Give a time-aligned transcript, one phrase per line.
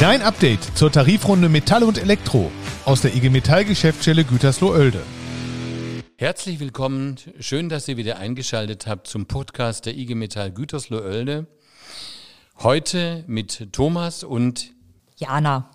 [0.00, 2.50] Dein Update zur Tarifrunde Metall und Elektro
[2.86, 5.02] aus der IG Metall Geschäftsstelle Gütersloh-Oelde.
[6.16, 7.16] Herzlich willkommen.
[7.38, 11.48] Schön, dass ihr wieder eingeschaltet habt zum Podcast der IG Metall Gütersloh-Oelde.
[12.60, 14.72] Heute mit Thomas und
[15.18, 15.70] Jana.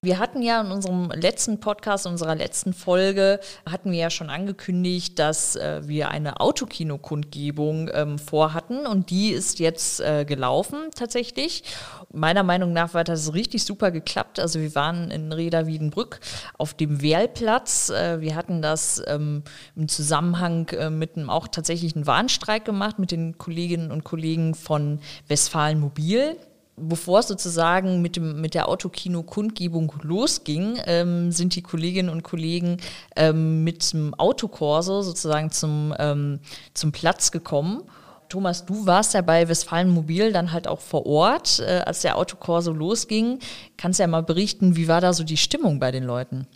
[0.00, 5.18] Wir hatten ja in unserem letzten Podcast, unserer letzten Folge, hatten wir ja schon angekündigt,
[5.18, 11.64] dass äh, wir eine Autokino-Kundgebung ähm, vorhatten und die ist jetzt äh, gelaufen tatsächlich.
[12.12, 14.38] Meiner Meinung nach war das richtig super geklappt.
[14.38, 16.20] Also wir waren in Reda Wiedenbrück
[16.58, 17.90] auf dem Wehrplatz.
[17.90, 19.42] Äh, wir hatten das ähm,
[19.74, 25.00] im Zusammenhang äh, mit einem auch tatsächlichen Warnstreik gemacht mit den Kolleginnen und Kollegen von
[25.26, 26.36] Westfalen Mobil
[26.80, 32.78] bevor es sozusagen mit, dem, mit der Autokino-Kundgebung losging, ähm, sind die Kolleginnen und Kollegen
[33.16, 36.40] ähm, mit dem Autokorso sozusagen zum, ähm,
[36.74, 37.82] zum Platz gekommen.
[38.28, 42.16] Thomas, du warst ja bei Westfalen Mobil dann halt auch vor Ort, äh, als der
[42.16, 43.38] Autokorso losging.
[43.76, 46.46] Kannst ja mal berichten, wie war da so die Stimmung bei den Leuten?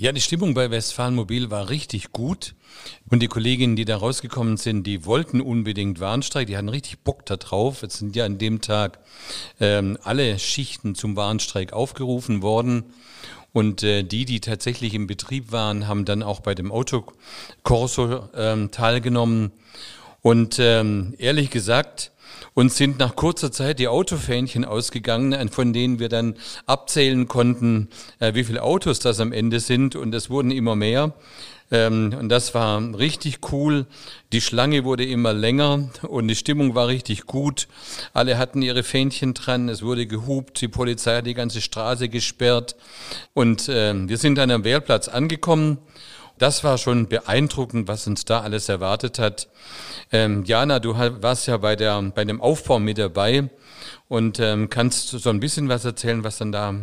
[0.00, 2.54] Ja, die Stimmung bei Westfalen Mobil war richtig gut.
[3.10, 7.26] Und die Kolleginnen, die da rausgekommen sind, die wollten unbedingt Warnstreik, die hatten richtig Bock
[7.26, 7.82] da drauf.
[7.82, 9.00] Es sind ja an dem Tag
[9.58, 12.84] ähm, alle Schichten zum Warnstreik aufgerufen worden.
[13.52, 18.70] Und äh, die, die tatsächlich im Betrieb waren, haben dann auch bei dem Autokorso ähm,
[18.70, 19.50] teilgenommen.
[20.22, 22.12] Und ähm, ehrlich gesagt,
[22.54, 26.34] uns sind nach kurzer Zeit die Autofähnchen ausgegangen, von denen wir dann
[26.66, 27.88] abzählen konnten,
[28.18, 29.94] äh, wie viele Autos das am Ende sind.
[29.94, 31.14] Und es wurden immer mehr.
[31.70, 33.86] Ähm, und das war richtig cool.
[34.32, 37.68] Die Schlange wurde immer länger und die Stimmung war richtig gut.
[38.12, 42.74] Alle hatten ihre Fähnchen dran, es wurde gehupt, die Polizei hat die ganze Straße gesperrt.
[43.34, 45.78] Und äh, wir sind dann am Wehrplatz angekommen
[46.38, 49.48] das war schon beeindruckend, was uns da alles erwartet hat.
[50.12, 53.50] Ähm, Jana, du warst ja bei, der, bei dem Aufbau mit dabei
[54.08, 56.74] und ähm, kannst so ein bisschen was erzählen, was dann da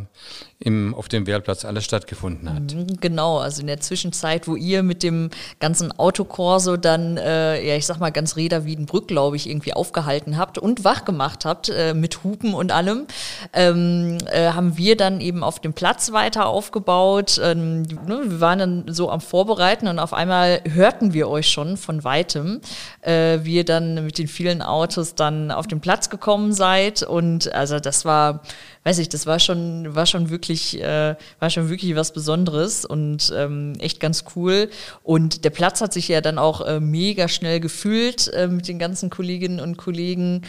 [0.60, 2.74] im, auf dem Wehrplatz alles stattgefunden hat.
[2.74, 7.76] Mhm, genau, also in der Zwischenzeit, wo ihr mit dem ganzen Autokorso dann, äh, ja,
[7.76, 11.70] ich sag mal, ganz Reda Wiedenbrück, glaube ich, irgendwie aufgehalten habt und wach gemacht habt
[11.70, 13.08] äh, mit Hupen und allem,
[13.54, 17.40] ähm, äh, haben wir dann eben auf dem Platz weiter aufgebaut.
[17.44, 21.76] Ähm, ne, wir waren dann so am Vorbereiten und auf einmal hörten wir euch schon
[21.76, 22.62] von weitem,
[23.02, 27.52] äh, wie ihr dann mit den vielen Autos dann auf den Platz gekommen seid und
[27.54, 28.42] also das war
[28.86, 33.34] weiß ich, das war schon, war schon wirklich, äh, war schon wirklich was Besonderes und
[33.36, 34.70] ähm, echt ganz cool.
[35.02, 38.78] Und der Platz hat sich ja dann auch äh, mega schnell gefühlt äh, mit den
[38.78, 40.44] ganzen Kolleginnen und Kollegen.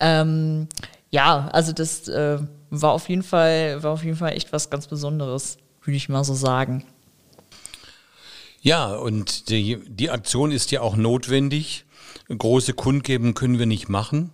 [0.00, 0.66] Ähm,
[1.10, 2.38] ja, also das äh,
[2.70, 6.24] war auf jeden Fall, war auf jeden Fall echt was ganz Besonderes, würde ich mal
[6.24, 6.84] so sagen.
[8.62, 11.84] Ja, und die, die Aktion ist ja auch notwendig.
[12.36, 14.32] Große Kundgeben können wir nicht machen.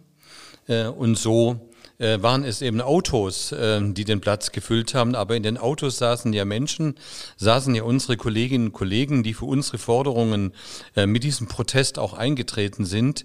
[0.69, 1.72] Äh, und so
[2.03, 5.15] äh, waren es eben Autos, äh, die den Platz gefüllt haben.
[5.15, 6.97] Aber in den Autos saßen ja Menschen,
[7.37, 10.53] saßen ja unsere Kolleginnen und Kollegen, die für unsere Forderungen
[10.97, 13.25] äh, mit diesem Protest auch eingetreten sind.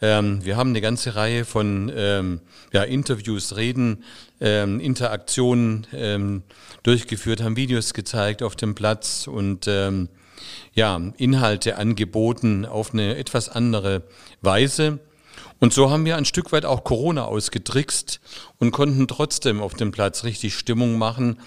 [0.00, 2.40] Ähm, wir haben eine ganze Reihe von ähm,
[2.72, 4.04] ja, Interviews, Reden,
[4.40, 6.42] ähm, Interaktionen ähm,
[6.82, 10.08] durchgeführt, haben Videos gezeigt auf dem Platz und ähm,
[10.72, 14.02] ja, Inhalte angeboten auf eine etwas andere
[14.40, 14.98] Weise.
[15.64, 18.20] Und so haben wir ein Stück weit auch Corona ausgetrickst
[18.58, 21.38] und konnten trotzdem auf dem Platz richtig Stimmung machen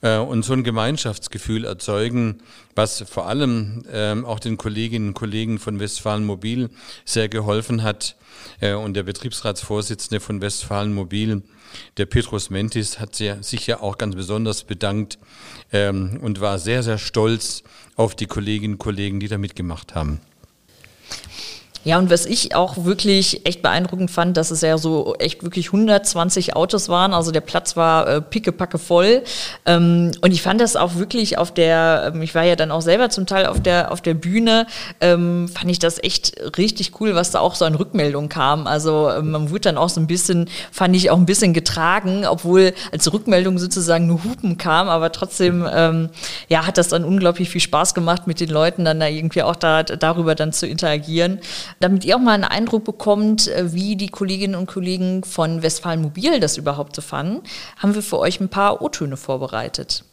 [0.00, 2.38] äh, und so ein Gemeinschaftsgefühl erzeugen,
[2.74, 6.70] was vor allem ähm, auch den Kolleginnen und Kollegen von Westfalen Mobil
[7.04, 8.16] sehr geholfen hat.
[8.60, 11.42] Äh, und der Betriebsratsvorsitzende von Westfalen Mobil,
[11.98, 15.18] der Petrus Mentis, hat sich ja auch ganz besonders bedankt
[15.70, 17.62] ähm, und war sehr, sehr stolz
[17.94, 20.22] auf die Kolleginnen und Kollegen, die da mitgemacht haben.
[21.86, 25.66] Ja, und was ich auch wirklich echt beeindruckend fand, dass es ja so echt wirklich
[25.68, 27.14] 120 Autos waren.
[27.14, 29.22] Also der Platz war äh, pickepacke voll.
[29.66, 32.80] Ähm, und ich fand das auch wirklich auf der, ähm, ich war ja dann auch
[32.80, 34.66] selber zum Teil auf der, auf der Bühne,
[35.00, 38.66] ähm, fand ich das echt richtig cool, was da auch so an Rückmeldungen kam.
[38.66, 42.26] Also ähm, man wurde dann auch so ein bisschen, fand ich auch ein bisschen getragen,
[42.26, 46.08] obwohl als Rückmeldung sozusagen nur Hupen kam, aber trotzdem, ähm,
[46.48, 49.54] ja, hat das dann unglaublich viel Spaß gemacht, mit den Leuten dann da irgendwie auch
[49.54, 51.38] da, darüber dann zu interagieren
[51.80, 56.02] damit ihr auch mal einen Eindruck bekommt, äh, wie die Kolleginnen und Kollegen von Westfalen
[56.02, 57.42] Mobil das überhaupt so fanden,
[57.78, 60.04] haben wir für euch ein paar O-Töne vorbereitet.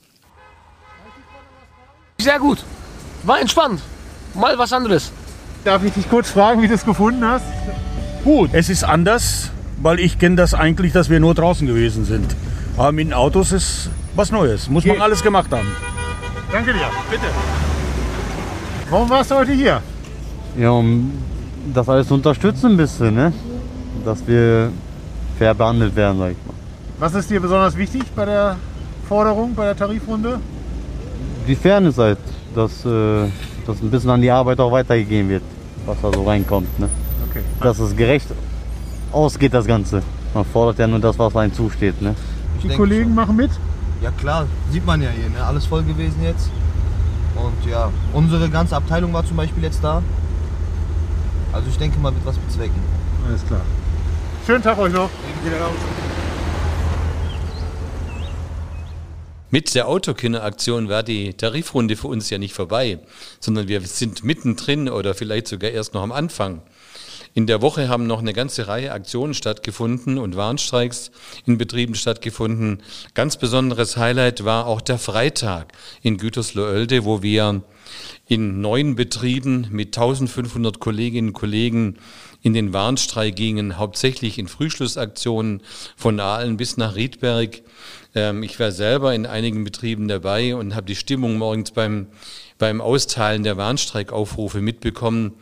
[2.20, 2.64] Sehr gut.
[3.24, 3.82] War entspannt.
[4.34, 5.12] Mal was anderes.
[5.64, 7.46] Darf ich dich kurz fragen, wie du es gefunden hast?
[8.24, 8.50] Gut.
[8.54, 9.52] Es ist anders,
[9.82, 12.36] weil ich kenne das eigentlich, dass wir nur draußen gewesen sind.
[12.78, 14.70] Aber mit den Autos ist was Neues.
[14.70, 15.68] Muss man alles gemacht haben.
[16.52, 16.86] Danke dir.
[17.10, 17.26] Bitte.
[18.90, 19.82] Warum warst du heute hier?
[20.58, 21.12] Ja, um
[21.74, 23.34] das alles unterstützen ein bisschen, ne?
[24.04, 24.72] Dass wir
[25.38, 26.54] fair behandelt werden, sag ich mal.
[27.00, 28.58] Was ist dir besonders wichtig bei der
[29.08, 30.40] Forderung bei der Tarifrunde?
[31.48, 32.20] Die Fairness halt,
[32.56, 33.28] dass, äh,
[33.66, 35.44] dass ein bisschen an die Arbeit auch weitergegeben wird,
[35.86, 36.80] was da so reinkommt.
[36.80, 36.90] Ne?
[37.30, 37.42] Okay.
[37.62, 38.28] Dass es gerecht
[39.12, 40.02] ausgeht, das Ganze.
[40.34, 42.02] Man fordert ja nur das, was einem zusteht.
[42.02, 42.16] Ne?
[42.64, 43.16] Die Kollegen schon.
[43.16, 43.52] machen mit?
[44.02, 45.44] Ja klar, sieht man ja hier, ne?
[45.46, 46.50] alles voll gewesen jetzt.
[47.36, 50.02] Und ja, unsere ganze Abteilung war zum Beispiel jetzt da.
[51.54, 52.82] Also ich denke mal, wird was bezwecken.
[53.28, 53.62] Alles klar.
[54.46, 55.10] Schönen Tag euch noch.
[59.52, 62.98] Mit der Autokinderaktion war die Tarifrunde für uns ja nicht vorbei,
[63.40, 66.64] sondern wir sind mittendrin oder vielleicht sogar erst noch am Anfang.
[67.36, 71.10] In der Woche haben noch eine ganze Reihe Aktionen stattgefunden und Warnstreiks
[71.46, 72.84] in Betrieben stattgefunden.
[73.16, 77.64] Ganz besonderes Highlight war auch der Freitag in Gütersloh-Oelde, wo wir
[78.28, 81.98] in neun Betrieben mit 1500 Kolleginnen und Kollegen
[82.44, 85.62] in den Warnstreik gingen, hauptsächlich in Frühschlussaktionen
[85.96, 87.62] von Aalen bis nach Riedberg.
[88.14, 92.08] Ähm, ich war selber in einigen Betrieben dabei und habe die Stimmung morgens beim,
[92.64, 95.34] beim Austeilen der Warnstreikaufrufe mitbekommen.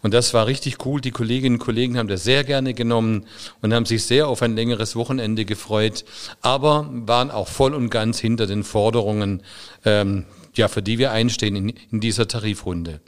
[0.00, 1.00] Und das war richtig cool.
[1.00, 3.26] Die Kolleginnen und Kollegen haben das sehr gerne genommen
[3.60, 6.04] und haben sich sehr auf ein längeres Wochenende gefreut,
[6.40, 9.42] aber waren auch voll und ganz hinter den Forderungen,
[9.84, 13.00] ähm, ja, für die wir einstehen in, in dieser Tarifrunde.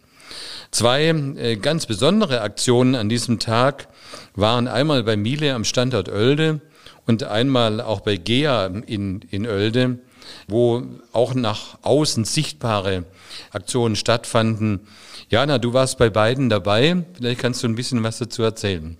[0.72, 3.86] Zwei äh, ganz besondere Aktionen an diesem Tag
[4.34, 6.60] waren einmal bei Miele am Standort Oelde
[7.06, 10.00] und einmal auch bei GEA in, in Oelde,
[10.48, 10.82] wo
[11.12, 13.04] auch nach außen sichtbare
[13.52, 14.80] Aktionen stattfanden.
[15.28, 17.04] Jana, du warst bei beiden dabei.
[17.14, 18.96] Vielleicht kannst du ein bisschen was dazu erzählen.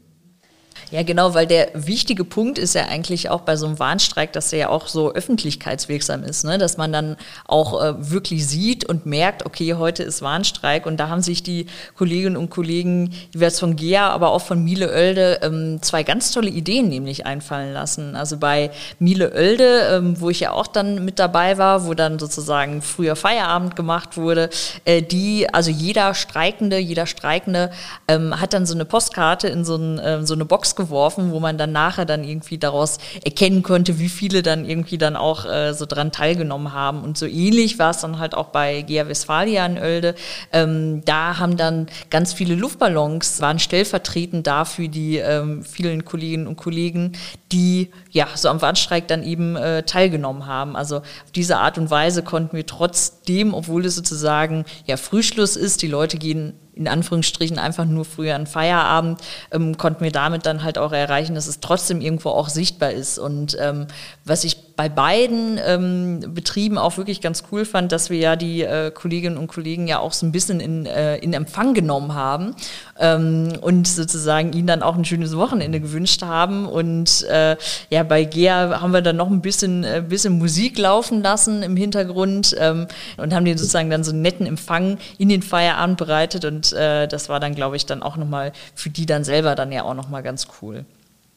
[0.91, 4.50] Ja, genau, weil der wichtige Punkt ist ja eigentlich auch bei so einem Warnstreik, dass
[4.50, 6.59] der ja auch so öffentlichkeitswirksam ist, ne?
[6.59, 7.17] dass man dann
[7.47, 11.67] auch äh, wirklich sieht und merkt, okay, heute ist Warnstreik und da haben sich die
[11.97, 16.50] Kolleginnen und Kollegen, jeweils von GEA, aber auch von Miele Oelde, ähm, zwei ganz tolle
[16.50, 18.17] Ideen nämlich einfallen lassen.
[18.17, 22.19] Also bei Miele Oelde, ähm, wo ich ja auch dann mit dabei war, wo dann
[22.19, 24.50] sozusagen früher Feierabend gemacht wurde,
[24.85, 27.71] äh, die, also jeder Streikende, jeder Streikende
[28.09, 31.40] ähm, hat dann so eine Postkarte in so, ein, äh, so eine Box geworfen, wo
[31.40, 35.72] man dann nachher dann irgendwie daraus erkennen konnte, wie viele dann irgendwie dann auch äh,
[35.72, 37.02] so dran teilgenommen haben.
[37.02, 40.14] Und so ähnlich war es dann halt auch bei GEA Westfalia in Oelde.
[40.52, 46.56] Ähm, da haben dann ganz viele Luftballons, waren stellvertretend dafür die ähm, vielen Kolleginnen und
[46.56, 47.12] Kollegen,
[47.52, 50.76] die ja so am Warnstreik dann eben äh, teilgenommen haben.
[50.76, 55.82] Also auf diese Art und Weise konnten wir trotzdem, obwohl es sozusagen ja Frühschluss ist,
[55.82, 59.21] die Leute gehen in Anführungsstrichen einfach nur früher an Feierabend,
[59.53, 63.19] ähm, konnten wir damit dann halt auch erreichen, dass es trotzdem irgendwo auch sichtbar ist.
[63.19, 63.87] Und ähm,
[64.25, 68.62] was ich bei beiden ähm, Betrieben auch wirklich ganz cool fand, dass wir ja die
[68.62, 72.56] äh, Kolleginnen und Kollegen ja auch so ein bisschen in, äh, in Empfang genommen haben
[72.99, 76.65] ähm, und sozusagen ihnen dann auch ein schönes Wochenende gewünscht haben.
[76.65, 77.59] Und äh,
[77.91, 81.77] ja, bei GEA haben wir dann noch ein bisschen, äh, bisschen Musik laufen lassen im
[81.77, 82.87] Hintergrund ähm,
[83.19, 86.47] und haben den sozusagen dann so einen netten Empfang in den Feierabend bereitet.
[86.47, 89.73] Und äh, das war dann, glaube ich, dann auch nochmal für die dann selber dann
[89.73, 90.87] ja auch nochmal ganz cool.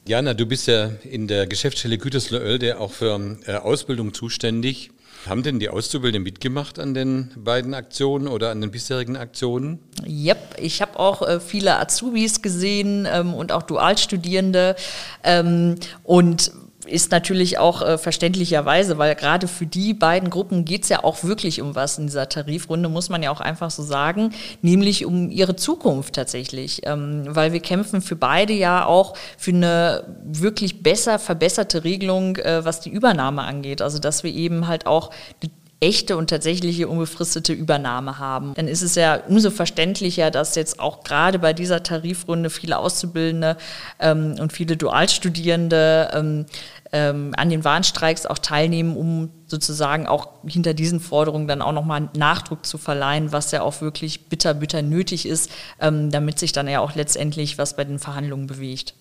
[0.05, 4.91] Jana, du bist ja in der Geschäftsstelle Gütersloh-Oelde auch für äh, Ausbildung zuständig.
[5.25, 9.79] Haben denn die Auszubildenden mitgemacht an den beiden Aktionen oder an den bisherigen Aktionen?
[10.05, 14.75] Yep, ich habe auch äh, viele Azubis gesehen ähm, und auch Dualstudierende.
[15.23, 16.51] Ähm, und
[16.85, 21.23] ist natürlich auch äh, verständlicherweise, weil gerade für die beiden Gruppen geht es ja auch
[21.23, 25.29] wirklich um was in dieser Tarifrunde, muss man ja auch einfach so sagen, nämlich um
[25.29, 26.81] ihre Zukunft tatsächlich.
[26.85, 32.65] Ähm, weil wir kämpfen für beide ja auch für eine wirklich besser verbesserte Regelung, äh,
[32.65, 33.81] was die Übernahme angeht.
[33.81, 35.11] Also dass wir eben halt auch
[35.41, 35.51] eine
[35.83, 38.53] echte und tatsächliche unbefristete Übernahme haben.
[38.55, 43.57] Dann ist es ja umso verständlicher, dass jetzt auch gerade bei dieser Tarifrunde viele Auszubildende
[43.99, 46.45] ähm, und viele Dualstudierende ähm,
[46.93, 52.09] ähm, an den Warnstreiks auch teilnehmen, um sozusagen auch hinter diesen Forderungen dann auch nochmal
[52.15, 56.67] Nachdruck zu verleihen, was ja auch wirklich bitter, bitter nötig ist, ähm, damit sich dann
[56.67, 58.93] ja auch letztendlich was bei den Verhandlungen bewegt.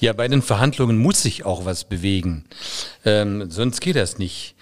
[0.00, 2.44] Ja, bei den Verhandlungen muss sich auch was bewegen.
[3.04, 4.54] Ähm, sonst geht das nicht.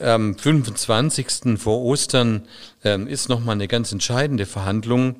[0.00, 1.58] Am 25.
[1.58, 2.48] vor Ostern
[2.82, 5.16] ähm, ist nochmal eine ganz entscheidende Verhandlung.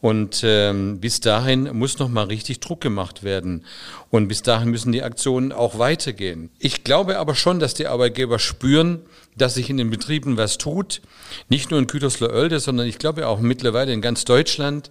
[0.00, 3.64] Und ähm, bis dahin muss noch mal richtig Druck gemacht werden.
[4.10, 6.50] Und bis dahin müssen die Aktionen auch weitergehen.
[6.58, 9.00] Ich glaube aber schon, dass die Arbeitgeber spüren,
[9.36, 11.00] dass sich in den Betrieben was tut.
[11.48, 14.90] Nicht nur in Gütersloh-Oelde, sondern ich glaube auch mittlerweile in ganz Deutschland.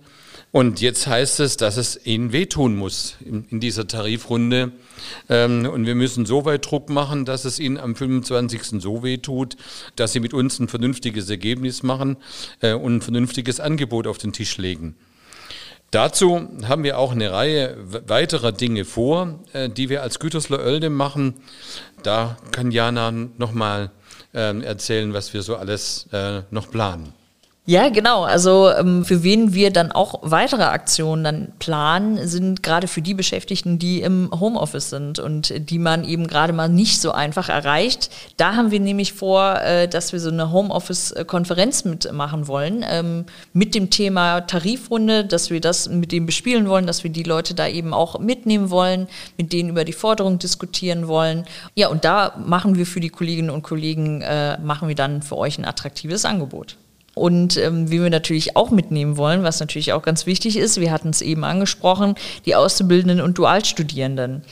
[0.56, 4.72] Und jetzt heißt es, dass es ihnen wehtun muss in, in dieser Tarifrunde.
[5.28, 8.82] Ähm, und wir müssen so weit Druck machen, dass es ihnen am 25.
[8.82, 9.58] so wehtut,
[9.98, 12.16] dass sie mit uns ein vernünftiges Ergebnis machen
[12.62, 14.96] äh, und ein vernünftiges Angebot auf den Tisch legen.
[15.92, 17.76] Dazu haben wir auch eine Reihe
[18.08, 21.34] weiterer Dinge vor, äh, die wir als Gütersloh Oelde machen.
[22.02, 23.92] Da kann Jana nochmal
[24.34, 27.12] äh, erzählen, was wir so alles äh, noch planen.
[27.68, 28.24] Ja, genau.
[28.26, 33.16] Also ähm, für wen wir dann auch weitere Aktionen dann planen, sind gerade für die
[33.16, 38.12] Beschäftigten, die im Homeoffice sind und die man eben gerade mal nicht so einfach erreicht.
[38.38, 43.74] Da haben wir nämlich vor, äh, dass wir so eine Homeoffice-Konferenz mitmachen wollen ähm, mit
[43.74, 47.68] dem Thema Tarifrunde, dass wir das mit dem bespielen wollen, dass wir die Leute da
[47.68, 49.08] eben auch mitnehmen wollen,
[49.40, 51.46] mit denen über die Forderung diskutieren wollen.
[51.74, 55.38] Ja, und da machen wir für die Kolleginnen und Kollegen, äh, machen wir dann für
[55.38, 56.78] euch ein attraktives Angebot.
[57.16, 60.92] Und ähm, wie wir natürlich auch mitnehmen wollen, was natürlich auch ganz wichtig ist, wir
[60.92, 64.44] hatten es eben angesprochen, die Auszubildenden und Dualstudierenden.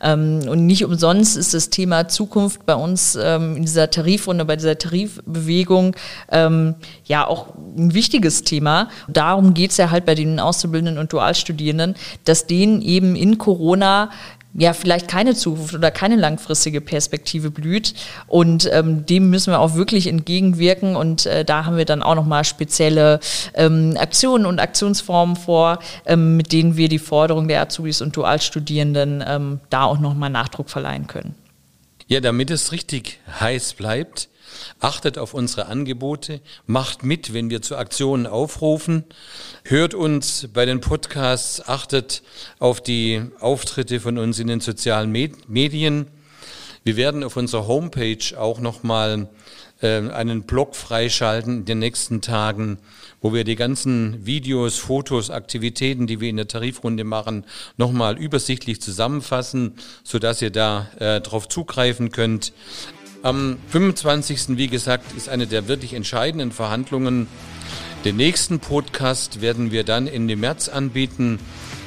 [0.00, 4.54] Ähm, und nicht umsonst ist das Thema Zukunft bei uns ähm, in dieser Tarifrunde, bei
[4.54, 5.96] dieser Tarifbewegung
[6.30, 8.88] ähm, ja auch ein wichtiges Thema.
[9.08, 14.10] Darum geht es ja halt bei den Auszubildenden und Dualstudierenden, dass denen eben in Corona
[14.54, 17.94] ja vielleicht keine Zukunft oder keine langfristige Perspektive blüht.
[18.26, 20.96] Und ähm, dem müssen wir auch wirklich entgegenwirken.
[20.96, 23.20] Und äh, da haben wir dann auch nochmal spezielle
[23.54, 29.24] ähm, Aktionen und Aktionsformen vor, ähm, mit denen wir die Forderung der Azubis und Dualstudierenden
[29.26, 31.34] ähm, da auch nochmal Nachdruck verleihen können.
[32.08, 34.28] Ja, damit es richtig heiß bleibt,
[34.80, 39.04] Achtet auf unsere Angebote, macht mit, wenn wir zu Aktionen aufrufen,
[39.64, 42.22] hört uns bei den Podcasts, achtet
[42.58, 46.06] auf die Auftritte von uns in den sozialen Medien.
[46.84, 49.28] Wir werden auf unserer Homepage auch nochmal
[49.82, 52.78] äh, einen Blog freischalten in den nächsten Tagen,
[53.20, 57.44] wo wir die ganzen Videos, Fotos, Aktivitäten, die wir in der Tarifrunde machen,
[57.76, 62.52] nochmal übersichtlich zusammenfassen, sodass ihr da äh, drauf zugreifen könnt.
[63.22, 64.56] Am 25.
[64.56, 67.28] wie gesagt, ist eine der wirklich entscheidenden Verhandlungen.
[68.04, 71.38] Den nächsten Podcast werden wir dann Ende März anbieten,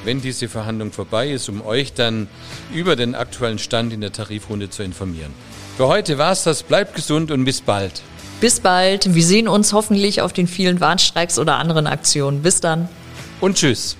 [0.05, 2.29] wenn diese Verhandlung vorbei ist, um euch dann
[2.73, 5.33] über den aktuellen Stand in der Tarifrunde zu informieren.
[5.75, 6.63] Für heute war es das.
[6.63, 8.01] Bleibt gesund und bis bald.
[8.39, 9.13] Bis bald.
[9.13, 12.43] Wir sehen uns hoffentlich auf den vielen Warnstreiks oder anderen Aktionen.
[12.43, 12.87] Bis dann.
[13.41, 13.97] Und tschüss.